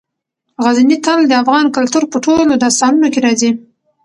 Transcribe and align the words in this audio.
غزني 0.63 0.97
تل 1.05 1.19
د 1.27 1.33
افغان 1.43 1.65
کلتور 1.75 2.03
په 2.11 2.17
ټولو 2.25 2.53
داستانونو 2.63 3.07
کې 3.13 3.19
راځي. 3.25 3.51